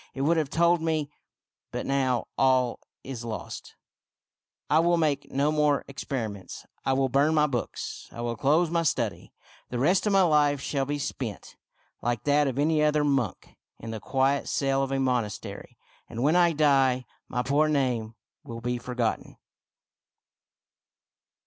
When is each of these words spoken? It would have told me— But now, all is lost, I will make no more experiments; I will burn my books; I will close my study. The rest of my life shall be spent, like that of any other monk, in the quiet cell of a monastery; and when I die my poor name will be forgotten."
It 0.15 0.21
would 0.21 0.37
have 0.37 0.49
told 0.49 0.81
me— 0.81 1.11
But 1.71 1.85
now, 1.85 2.25
all 2.35 2.79
is 3.03 3.23
lost, 3.23 3.75
I 4.67 4.79
will 4.79 4.97
make 4.97 5.29
no 5.29 5.51
more 5.51 5.85
experiments; 5.87 6.65
I 6.83 6.93
will 6.93 7.07
burn 7.07 7.35
my 7.35 7.45
books; 7.45 8.09
I 8.11 8.21
will 8.21 8.35
close 8.35 8.71
my 8.71 8.81
study. 8.81 9.31
The 9.69 9.77
rest 9.77 10.07
of 10.07 10.13
my 10.13 10.23
life 10.23 10.59
shall 10.59 10.85
be 10.85 10.97
spent, 10.97 11.55
like 12.01 12.23
that 12.23 12.47
of 12.47 12.57
any 12.57 12.81
other 12.81 13.03
monk, 13.03 13.55
in 13.77 13.91
the 13.91 13.99
quiet 13.99 14.49
cell 14.49 14.81
of 14.81 14.91
a 14.91 14.99
monastery; 14.99 15.77
and 16.09 16.23
when 16.23 16.35
I 16.35 16.53
die 16.53 17.05
my 17.27 17.43
poor 17.43 17.69
name 17.69 18.15
will 18.43 18.59
be 18.59 18.79
forgotten." 18.79 19.37